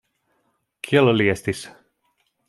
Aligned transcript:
Kiel 0.87 1.11
li 1.19 1.27
estis? 1.33 1.61